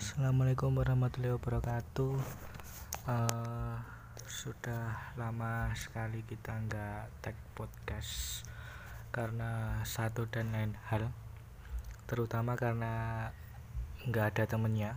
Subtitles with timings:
[0.00, 2.16] Assalamualaikum warahmatullahi wabarakatuh.
[3.04, 3.76] Uh,
[4.24, 8.40] sudah lama sekali kita nggak tag podcast
[9.12, 11.12] karena satu dan lain hal,
[12.08, 13.28] terutama karena
[14.08, 14.96] nggak ada temennya.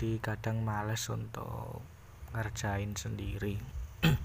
[0.00, 1.84] Di kadang males untuk
[2.32, 3.60] ngerjain sendiri.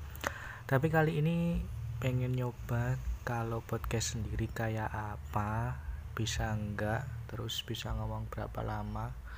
[0.71, 1.59] Tapi kali ini
[1.99, 2.95] pengen nyoba
[3.27, 5.83] kalau podcast sendiri kayak apa,
[6.15, 9.30] bisa enggak, terus bisa ngomong berapa lama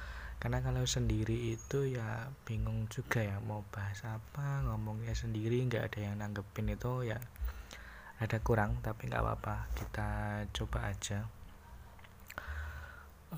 [0.44, 6.00] karena kalau sendiri itu ya bingung juga ya mau bahas apa ngomongnya sendiri nggak ada
[6.04, 7.16] yang nanggepin itu ya
[8.20, 10.10] ada kurang tapi nggak apa-apa kita
[10.52, 11.24] coba aja.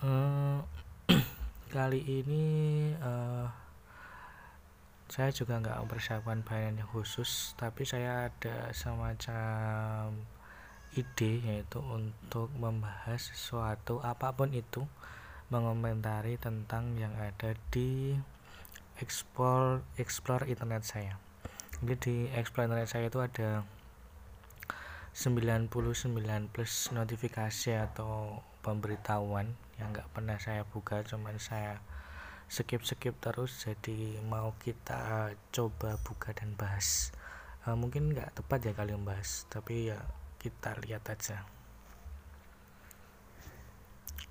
[0.01, 0.65] Uh,
[1.77, 2.45] kali ini
[2.97, 3.53] uh,
[5.05, 10.09] saya juga nggak mempersiapkan bahan yang khusus tapi saya ada semacam
[10.97, 14.89] ide yaitu untuk membahas sesuatu apa pun itu
[15.53, 18.17] mengomentari tentang yang ada di
[18.97, 21.21] explore explore internet saya.
[21.83, 23.61] Jadi di explore internet saya itu ada
[25.15, 25.71] 99
[26.51, 31.79] plus notifikasi atau pemberitahuan yang nggak pernah saya buka cuman saya
[32.49, 37.13] skip skip terus jadi mau kita coba buka dan bahas.
[37.65, 39.97] Uh, mungkin nggak tepat ya kalian bahas tapi ya
[40.37, 41.54] kita lihat aja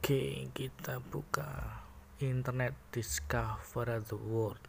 [0.05, 1.81] Oke, kita buka
[2.21, 4.61] Internet Discover the World.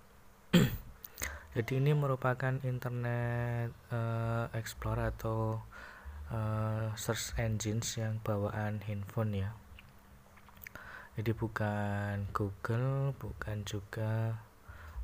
[1.59, 5.59] Jadi ini merupakan Internet uh, Explorer atau
[6.31, 9.51] uh, search engines yang bawaan handphone ya.
[11.19, 14.39] Jadi bukan Google, bukan juga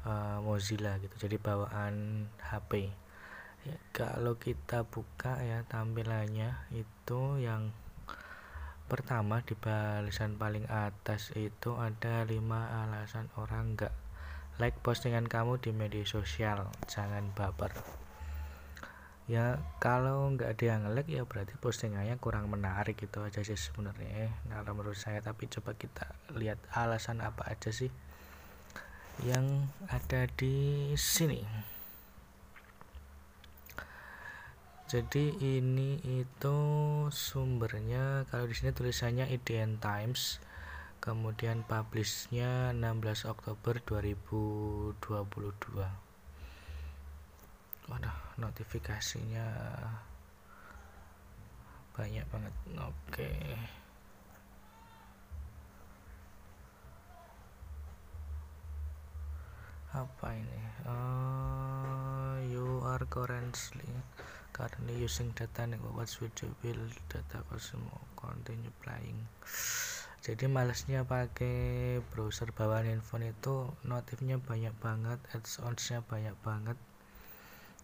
[0.07, 1.27] uh, Mozilla gitu.
[1.27, 2.87] Jadi bawaan HP.
[3.67, 7.75] Ya, kalau kita buka ya tampilannya itu yang
[8.91, 13.95] Pertama di balasan paling atas itu ada 5 alasan orang nggak
[14.59, 16.67] like postingan kamu di media sosial.
[16.91, 17.71] Jangan baper.
[19.31, 24.27] Ya kalau nggak ada yang like ya berarti postingannya kurang menarik gitu aja sih sebenarnya.
[24.51, 27.95] Nah menurut saya tapi coba kita lihat alasan apa aja sih
[29.23, 31.47] yang ada di sini.
[34.91, 36.59] Jadi ini itu
[37.15, 38.27] sumbernya.
[38.27, 40.43] Kalau di sini tulisannya IDN Times.
[40.99, 46.11] Kemudian publishnya 16 Oktober 2022
[47.91, 49.47] waduh notifikasinya
[51.91, 52.55] banyak banget.
[52.79, 53.31] Oke.
[59.91, 60.61] Apa ini?
[60.87, 63.91] Uh, you are currently
[64.61, 67.41] currently using data network video will data
[68.13, 69.17] continue playing
[70.21, 76.77] jadi malesnya pakai browser bawaan handphone itu notifnya banyak banget ads-onsnya banyak banget.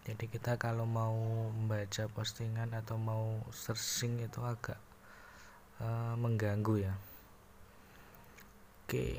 [0.06, 1.18] Jadi kita kalau mau
[1.50, 4.78] membaca postingan atau mau searching itu agak
[5.82, 6.94] uh, mengganggu ya.
[8.86, 9.18] Oke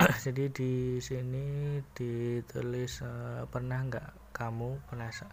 [0.24, 5.28] jadi di sini ditulis uh, pernah nggak kamu penasaran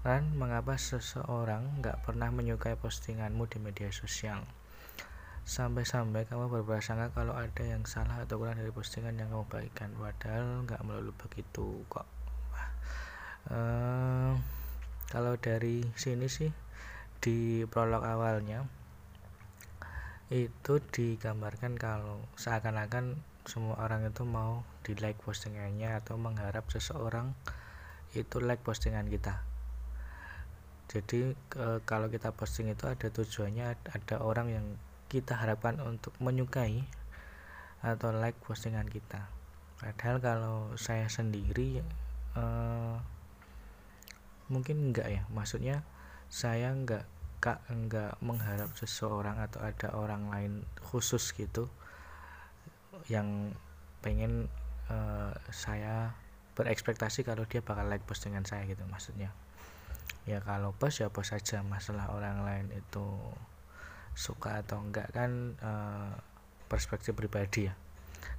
[0.00, 4.48] dan mengapa seseorang nggak pernah menyukai postinganmu di media sosial?
[5.44, 10.64] Sampai-sampai kamu berprasangka kalau ada yang salah atau kurang dari postingan yang kamu bagikan, padahal
[10.64, 12.08] nggak melulu begitu kok.
[13.48, 14.36] Uh,
[15.12, 16.52] kalau dari sini sih
[17.20, 18.64] di prolog awalnya
[20.30, 27.34] itu digambarkan kalau seakan-akan semua orang itu mau di like postingannya atau mengharap seseorang
[28.14, 29.49] itu like postingan kita
[30.90, 34.66] jadi e, kalau kita posting itu ada tujuannya ada orang yang
[35.06, 36.82] kita harapkan untuk menyukai
[37.78, 39.30] atau like postingan kita.
[39.78, 41.78] Padahal kalau saya sendiri
[42.34, 42.44] e,
[44.50, 45.22] mungkin enggak ya.
[45.30, 45.86] Maksudnya
[46.26, 47.06] saya enggak
[47.38, 50.52] kak enggak mengharap seseorang atau ada orang lain
[50.90, 51.70] khusus gitu
[53.06, 53.54] yang
[54.02, 54.50] pengen
[54.90, 54.96] e,
[55.54, 56.18] saya
[56.58, 59.30] berekspektasi kalau dia bakal like postingan saya gitu maksudnya
[60.28, 61.62] ya kalau bos ya bos saja.
[61.64, 63.06] Masalah orang lain itu
[64.14, 65.72] suka atau enggak kan e,
[66.66, 67.74] perspektif pribadi ya.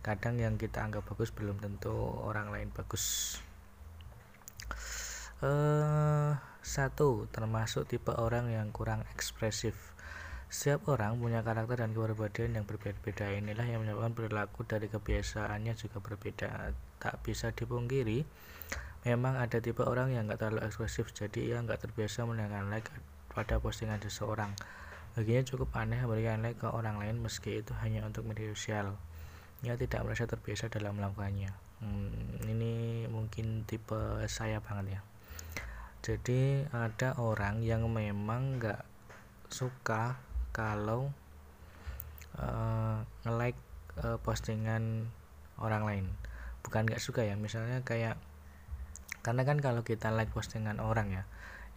[0.06, 1.94] Kadang yang kita anggap bagus belum tentu
[2.26, 3.38] orang lain bagus.
[5.42, 6.32] Eh
[6.62, 9.74] satu termasuk tipe orang yang kurang ekspresif.
[10.52, 13.32] Setiap orang punya karakter dan kepribadian yang berbeda-beda.
[13.34, 16.76] Inilah yang menyebabkan perilaku dari kebiasaannya juga berbeda.
[17.00, 18.28] Tak bisa dipungkiri
[19.02, 22.90] memang ada tipe orang yang nggak terlalu ekspresif jadi ia nggak terbiasa menekan like
[23.34, 24.54] pada postingan seseorang.
[25.18, 28.96] Baginya cukup aneh memberikan like ke orang lain meski itu hanya untuk media sosial.
[29.66, 31.52] Ya tidak merasa terbiasa dalam melakukannya.
[31.82, 35.02] Hmm, ini mungkin tipe saya banget ya.
[36.02, 38.86] Jadi ada orang yang memang nggak
[39.50, 40.18] suka
[40.54, 41.10] kalau
[42.38, 43.58] uh, nge-like
[44.02, 45.10] uh, postingan
[45.58, 46.06] orang lain.
[46.62, 48.21] Bukan nggak suka ya misalnya kayak
[49.22, 51.24] karena kan kalau kita like postingan orang ya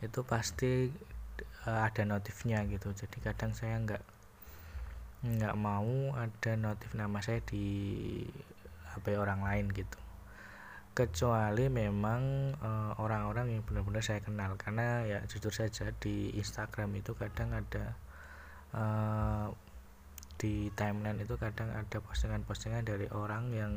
[0.01, 0.89] itu pasti
[1.69, 2.93] uh, ada notifnya gitu.
[2.93, 4.03] Jadi kadang saya nggak
[5.25, 7.65] nggak mau ada notif nama saya di
[8.93, 9.97] HP orang lain gitu.
[10.95, 14.55] Kecuali memang eh, orang-orang uh, yang benar-benar saya kenal.
[14.55, 17.99] Karena ya jujur saja di Instagram itu kadang ada
[18.79, 19.51] uh,
[20.39, 23.73] di timeline itu kadang ada postingan-postingan dari orang yang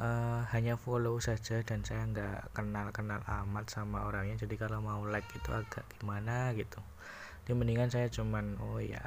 [0.00, 4.36] uh, hanya follow saja dan saya nggak kenal-kenal amat sama orangnya.
[4.40, 6.80] Jadi kalau mau like itu agak gimana gitu.
[7.44, 9.04] Jadi mendingan saya cuman oh ya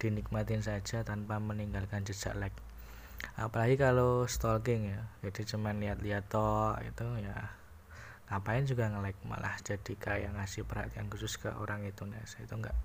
[0.00, 2.56] dinikmatin saja tanpa meninggalkan jejak like.
[3.38, 5.00] Apalagi kalau stalking ya.
[5.22, 7.54] Jadi cuman lihat-lihat toh itu ya.
[8.32, 9.20] Ngapain juga nge-like?
[9.28, 12.76] Malah jadi kayak ngasih perhatian khusus ke orang itu nah saya itu nggak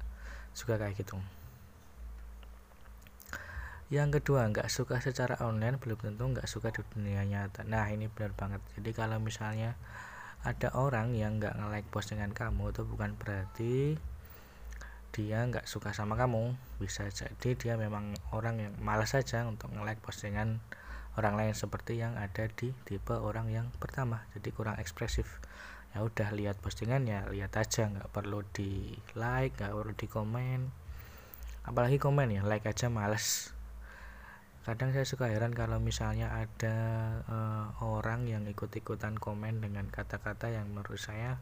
[0.57, 1.21] suka kayak gitu
[3.87, 7.63] yang kedua nggak suka secara online belum tentu nggak suka di dunia nyata.
[7.63, 8.59] Nah ini benar banget.
[8.75, 9.79] Jadi kalau misalnya
[10.43, 13.95] ada orang yang nggak nge-like postingan kamu itu bukan berarti
[15.15, 16.59] dia nggak suka sama kamu.
[16.83, 20.59] Bisa jadi dia memang orang yang malas saja untuk nge-like postingan
[21.15, 24.27] orang lain seperti yang ada di tipe orang yang pertama.
[24.35, 25.39] Jadi kurang ekspresif.
[25.95, 27.87] Ya udah lihat postingannya lihat aja.
[27.87, 30.59] Nggak perlu di like nggak perlu di komen.
[31.63, 33.55] Apalagi komen ya like aja males
[34.67, 36.75] kadang saya suka heran kalau misalnya ada
[37.31, 41.39] uh, orang yang ikut-ikutan komen dengan kata-kata yang menurut saya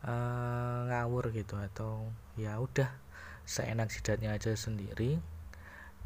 [0.00, 2.08] uh, ngawur gitu atau
[2.40, 2.88] ya udah
[3.44, 5.20] seenak jidatnya aja sendiri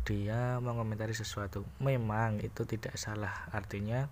[0.02, 1.62] dia mengomentari sesuatu.
[1.78, 4.10] Memang itu tidak salah artinya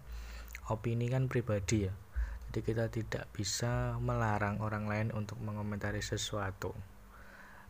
[0.71, 1.95] opini kan pribadi ya.
[2.47, 6.79] Jadi kita tidak bisa melarang orang lain untuk mengomentari sesuatu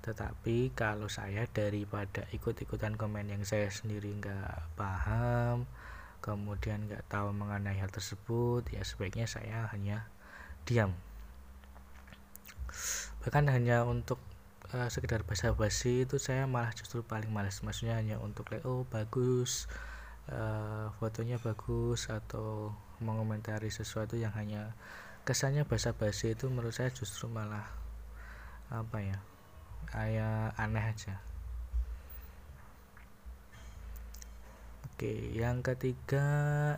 [0.01, 5.69] tetapi kalau saya daripada ikut-ikutan komen yang saya sendiri nggak paham
[6.21, 10.09] kemudian nggak tahu mengenai hal tersebut ya sebaiknya saya hanya
[10.69, 10.93] diam.
[13.25, 14.21] Bahkan hanya untuk
[14.73, 17.61] uh, sekedar basa-basi itu saya malah justru paling males.
[17.65, 19.65] Maksudnya hanya untuk like oh bagus
[20.29, 24.77] uh, fotonya bagus atau mengomentari sesuatu yang hanya
[25.25, 27.65] kesannya basa-basi itu menurut saya justru malah
[28.71, 29.19] apa ya
[29.91, 31.19] kayak aneh aja.
[34.87, 36.27] Oke yang ketiga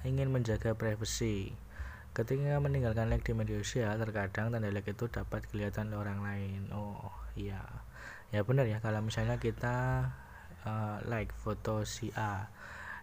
[0.06, 1.53] ingin menjaga privasi
[2.12, 6.61] ketika meninggalkan like di media sosial terkadang tanda like itu dapat kelihatan oleh orang lain.
[6.73, 7.64] Oh iya.
[8.32, 10.09] Ya benar ya kalau misalnya kita
[10.64, 12.49] uh, like foto si A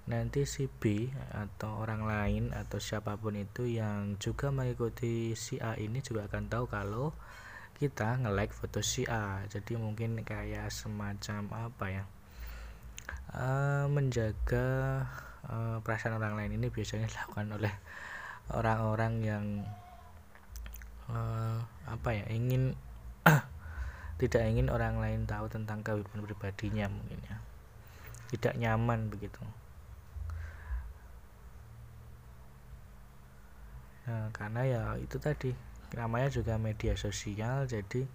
[0.09, 5.77] nanti si B atau orang lain atau siapa pun itu yang juga mengikuti si A
[5.77, 7.13] ini juga akan tahu kalau
[7.79, 9.47] kita nge-like foto si A.
[9.47, 12.03] Jadi mungkin kayak semacam apa ya?
[13.31, 14.67] Uh, menjaga
[15.47, 17.73] uh, perasaan orang lain ini biasanya dilakukan oleh
[18.51, 19.45] orang-orang yang
[21.07, 22.75] uh, apa ya ingin
[24.21, 27.39] tidak ingin orang lain tahu tentang kehidupan pribadinya mungkin ya.
[28.29, 29.39] Tidak nyaman begitu.
[34.09, 38.05] Nah, karena ya itu tadi namanya juga media sosial jadi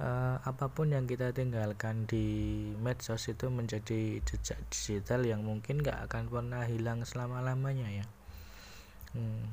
[0.00, 2.26] uh, apa pun yang kita tinggalkan di
[2.80, 8.06] medsos itu menjadi jejak digital yang mungkin gak akan pernah hilang selama lamanya ya.
[9.12, 9.52] Hmm,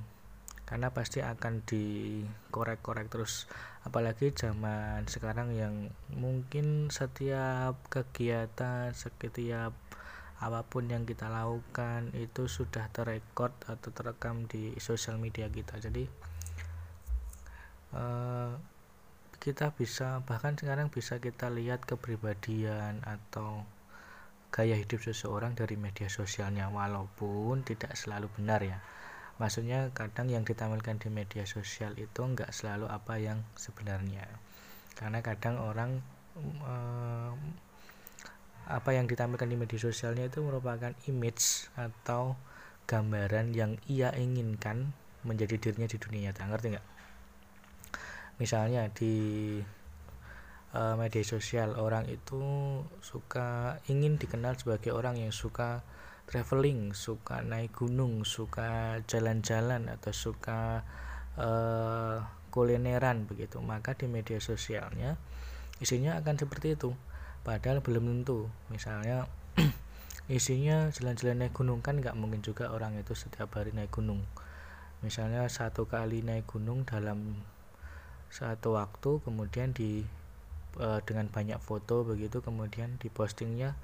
[0.63, 3.45] karena pasti akan dikorek-korek terus.
[3.83, 9.75] Apalagi zaman sekarang yang mungkin setiap kegiatan setiap
[10.37, 15.81] apa pun yang kita lakukan itu sudah terekod atau terekam di sosial media kita.
[15.81, 16.05] Jadi
[17.97, 18.53] Eh,
[19.41, 23.63] kita bisa bahkan sekarang bisa kita lihat kepribadian atau
[24.53, 28.77] gaya hidup seseorang dari media sosialnya walaupun tidak selalu benar ya.
[29.37, 34.25] Maksudnya kadang yang ditampilkan di media sosial itu enggak selalu apa yang sebenarnya.
[34.97, 36.01] Karena kadang orang
[36.37, 37.33] eh,
[38.67, 42.35] apa yang ditampilkan di media sosialnya itu merupakan image atau
[42.89, 44.91] gambaran yang ia inginkan
[45.23, 46.49] menjadi dirinya di dunia nyata.
[46.49, 46.96] Ngerti nggak
[48.37, 49.57] misalnya di
[50.73, 52.41] uh, media sosial orang itu
[53.01, 55.81] suka ingin dikenal sebagai orang yang suka
[56.27, 60.83] traveling, suka naik gunung, suka jalan-jalan atau suka
[61.39, 63.63] uh, kulineran begitu.
[63.63, 65.15] Maka di media sosialnya
[65.79, 66.91] isinya akan seperti itu.
[67.47, 68.51] Padahal belum tentu.
[68.67, 69.25] Misalnya
[70.27, 74.27] isinya jalan-jalan naik gunung kan nggak mungkin juga orang itu setiap hari naik gunung
[75.05, 77.37] misalnya satu kali naik gunung dalam
[78.27, 80.03] satu waktu kemudian di
[80.77, 83.79] e, dengan banyak foto begitu kemudian dipostingnya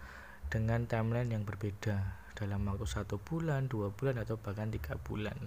[0.54, 2.22] dengan timeline yang berbeda.
[2.34, 5.38] Dalam waktu satu bulan dua bulan atau bahkan tiga bulan.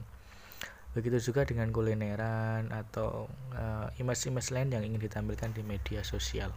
[0.97, 6.55] Begitu juga dengan kulineran atau uh, image-image lain yang ingin ditampilkan di media sosial.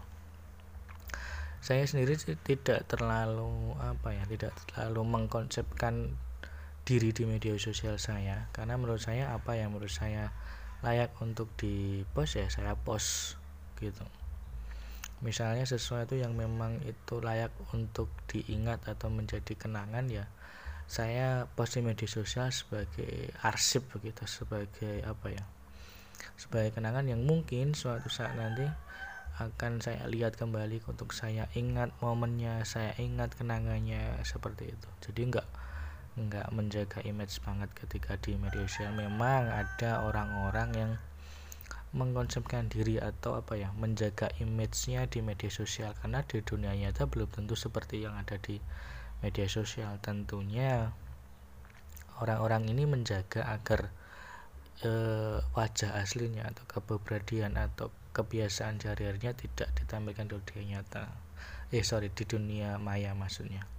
[1.59, 2.15] Saya sendiri
[2.47, 6.15] tidak terlalu apa ya tidak terlalu mengkonsepkan
[6.87, 8.47] diri di media sosial saya.
[8.55, 10.31] Karena menurut saya apa yang menurut saya
[10.85, 13.35] layak untuk di post ya saya post
[13.79, 14.03] gitu.
[15.19, 20.31] Misalnya sesuatu yang memang itu layak untuk diingat atau menjadi kenangan ya
[20.89, 25.45] saya post di media sosial sebagai arsip begitu sebagai apa ya
[26.33, 28.65] sebagai kenangan yang mungkin suatu saat nanti
[29.37, 34.89] akan saya lihat kembali untuk saya ingat momennya saya ingat kenangannya seperti itu.
[35.05, 35.47] Jadi enggak
[36.17, 38.95] enggak menjaga image banget ketika di media sosial.
[38.97, 40.91] Memang ada orang-orang yang
[41.89, 45.93] mengkonsepkan diri atau apa ya menjaga image-nya di media sosial.
[45.97, 48.61] Karena di dunia nyata belum tentu seperti yang ada di
[49.25, 49.97] media sosial.
[50.01, 50.93] Tentunya
[52.21, 53.89] orang-orang ini menjaga agar
[54.85, 54.91] e,
[55.53, 61.09] wajah aslinya atau keberadaan atau kebiasaan sehari-harinya tidak ditampilkan di dunia nyata.
[61.69, 63.78] Eh sorry di dunia maya maksudnya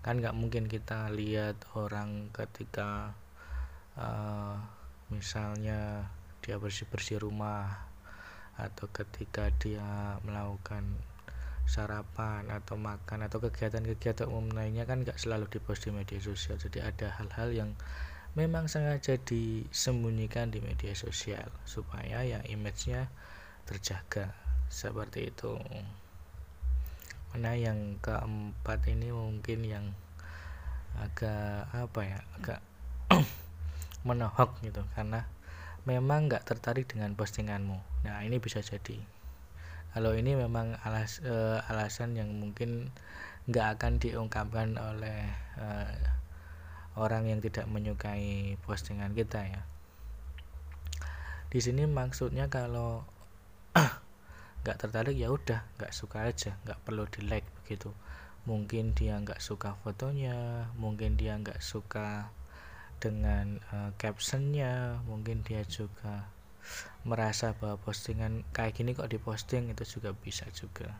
[0.00, 3.12] kan nggak mungkin kita lihat orang ketika
[4.00, 4.56] uh,
[5.12, 6.08] misalnya
[6.40, 7.90] dia bersih bersih rumah
[8.56, 10.84] atau ketika dia melakukan
[11.68, 16.58] sarapan atau makan atau kegiatan-kegiatan umum lainnya kan nggak selalu dipost di media sosial.
[16.58, 17.70] Jadi ada hal-hal yang
[18.34, 23.06] memang sengaja disembunyikan di media sosial supaya ya image-nya
[23.70, 24.34] terjaga.
[24.70, 25.58] Seperti itu
[27.30, 29.86] mana yang keempat ini mungkin yang
[30.98, 32.60] agak apa ya agak
[34.06, 34.82] menohok gitu.
[34.98, 35.26] Karena
[35.86, 37.78] memang nggak tertarik dengan postinganmu.
[38.06, 38.98] Nah ini bisa jadi.
[39.90, 42.94] Kalau ini memang alas, uh, alasan yang mungkin
[43.50, 45.26] nggak akan diungkapkan oleh
[45.58, 45.94] uh,
[46.94, 49.62] orang yang tidak menyukai postingan kita ya.
[51.50, 53.02] Di sini maksudnya kalau
[54.60, 57.92] nggak tertarik ya udah nggak suka aja nggak perlu di like begitu.
[58.48, 62.32] Mungkin dia nggak suka fotonya mungkin dia nggak suka
[63.00, 66.28] dengan uh, captionnya mungkin dia juga
[67.08, 70.92] merasa bahwa postingan kayak gini kok diposting itu juga bisa juga.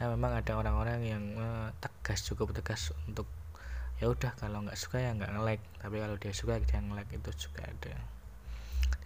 [0.00, 3.28] Nah memang ada orang-orang yang uh, tegas cukup tegas untuk
[4.00, 7.30] ya udah kalau nggak suka ya nggak nge-like tapi kalau dia suka dia nge-like itu
[7.48, 7.94] juga ada.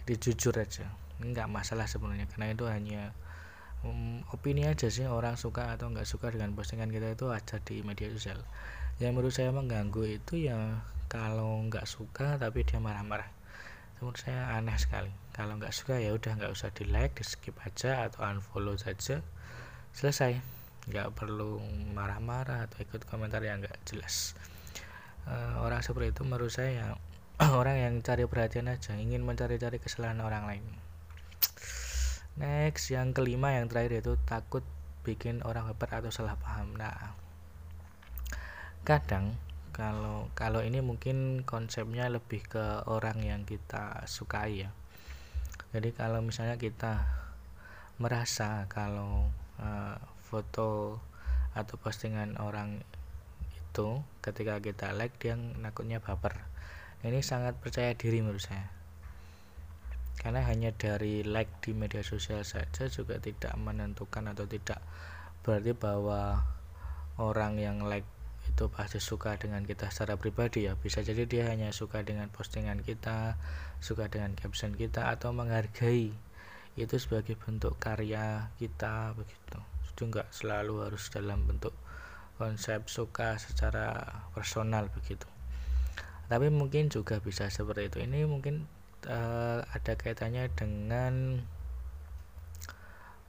[0.03, 0.87] Jadi jujur aja
[1.23, 3.03] nggak masalah sebenarnya karena itu hanya
[3.87, 7.83] um, opini aja sih orang suka atau nggak suka dengan postingan kita itu aja di
[7.83, 8.41] media sosial.
[9.03, 13.29] Yang menurut saya mengganggu itu ya kalau nggak suka tapi dia marah-marah.
[13.99, 15.11] Menurut saya aneh sekali.
[15.35, 19.23] Kalau nggak suka ya udah nggak usah di like di skip aja atau unfollow saja
[19.95, 20.39] selesai.
[20.91, 21.63] Nggak perlu
[21.95, 24.35] marah-marah atau ikut komentar yang nggak jelas.
[25.23, 26.99] Uh, orang seperti itu menurut saya
[27.61, 30.65] orang yang cari perhatian aja ingin mencari-cari kesalahan orang lain
[32.41, 34.65] next yang kelima yang terakhir itu takut
[35.05, 36.73] bikin orang baper atau salah paham.
[36.79, 37.13] Nah
[38.83, 39.37] kadang
[39.73, 44.71] kalau kalau ini mungkin konsepnya lebih ke orang yang kita sukai ya.
[45.73, 47.05] Jadi kalau misalnya kita
[47.97, 49.29] merasa kalau
[49.61, 51.01] uh, foto
[51.53, 52.81] atau postingan orang
[53.53, 56.49] itu ketika kita like dia nakutnya baper.
[57.03, 58.82] Ini sangat percaya diri menurut saya
[60.21, 64.85] karena hanya dari like di media sosial saja juga tidak menentukan atau tidak
[65.43, 66.45] berarti bahwa
[67.19, 68.07] orang yang like
[68.51, 70.75] itu pasti suka dengan kita secara pribadi ya.
[70.75, 73.39] Bisa jadi dia hanya suka dengan postingan kita
[73.79, 76.11] suka dengan caption kita atau menghargai
[76.73, 79.59] itu sebagai bentuk karya kita begitu.
[79.93, 81.75] Itu enggak selalu harus dalam bentuk
[82.41, 83.93] konsep suka secara
[84.33, 85.29] personal begitu.
[86.27, 87.99] Tapi mungkin juga bisa seperti itu.
[88.03, 88.65] Ini mungkin
[89.09, 91.43] uh, ada kaitannya dengan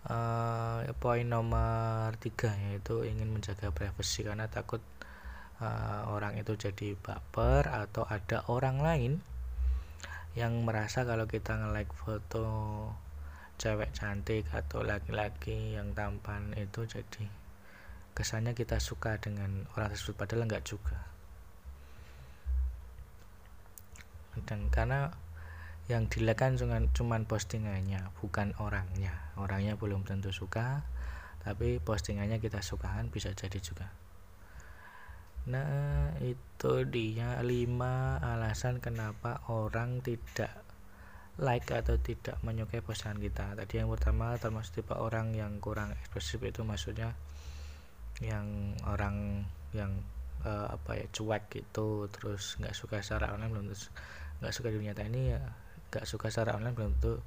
[0.10, 4.82] uh, poin nomor tiga yaitu ingin menjaga privasi karena takut
[5.63, 9.13] uh, orang itu jadi baper atau ada orang lain
[10.34, 12.89] yang merasa kalau kita nge-like foto
[13.62, 17.30] cewek cantik atau laki-laki yang tampan itu jadi
[18.18, 20.98] kesannya kita suka dengan orang tersebut padahal enggak juga.
[24.50, 25.13] Dan karena
[25.91, 30.85] yang dilakukan cuma cuman postingannya bukan orangnya orangnya belum tentu suka
[31.43, 33.91] tapi postingannya kita sukakan bisa jadi juga
[35.43, 37.75] Nah, itu dia 5
[38.23, 40.63] alasan kenapa orang tidak
[41.35, 43.51] like atau tidak menyukai postingan kita.
[43.51, 47.11] Tadi yang pertama termasuk tipe orang yang kurang ekspresif itu maksudnya
[48.23, 49.43] yang orang
[49.75, 49.91] yang
[50.47, 53.89] uh, apa ya cuek gitu terus nggak suka secara online belum terus
[54.39, 55.41] nggak suka di dunia ini ya
[55.93, 57.21] nggak suka secara online belum tentu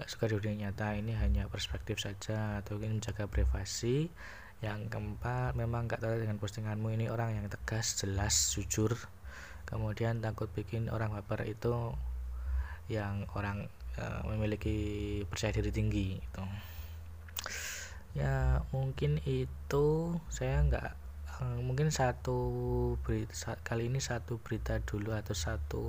[0.00, 0.96] nggak suka di dunia nyata.
[0.96, 4.08] Ini hanya perspektif saja atau ingin menjaga privasi.
[4.64, 6.88] Yang keempat memang nggak tahu dengan postinganmu.
[6.96, 8.96] Ini orang yang tegas jelas jujur.
[9.68, 11.92] Kemudian takut bikin orang baper itu
[12.88, 13.68] yang orang
[14.00, 16.44] uh, memiliki percaya diri tinggi itu
[18.16, 20.90] ya mungkin itu saya nggak
[21.38, 22.38] uh, mungkin satu
[23.04, 25.82] berita kali ini satu berita dulu atau satu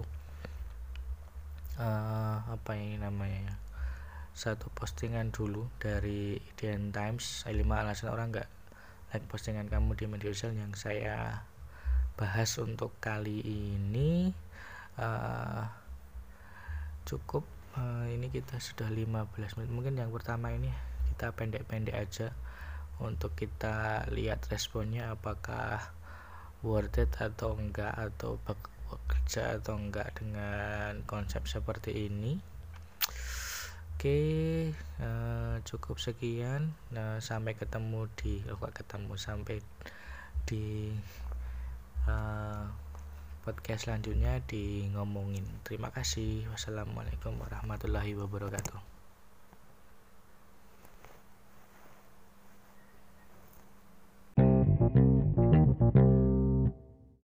[1.79, 3.55] uh, apa ini namanya ya?
[4.35, 7.47] Satu postingan dulu dari Indian Times.
[7.47, 8.49] 5 alasan orang nggak
[9.15, 11.43] like postingan kamu di media sosial yang saya
[12.19, 14.35] bahas untuk kali ini.
[14.99, 15.63] Uh,
[17.07, 17.47] cukup
[17.79, 19.71] uh, ini kita sudah 15 menit.
[19.71, 20.69] Mungkin yang pertama ini
[21.15, 22.35] kita pendek-pendek aja
[22.99, 25.95] untuk kita lihat responnya apakah
[26.59, 28.35] worth it atau enggak atau
[28.89, 32.41] bekerja atau enggak dengan konsep seperti ini
[33.99, 34.71] Oke,
[35.03, 36.71] uh, cukup sekian.
[36.95, 39.59] Nah, sampai ketemu di, oh, ketemu sampai
[40.47, 40.87] di
[42.07, 42.63] uh,
[43.43, 45.43] podcast selanjutnya di ngomongin.
[45.67, 46.47] Terima kasih.
[46.47, 48.88] Wassalamualaikum warahmatullahi wabarakatuh.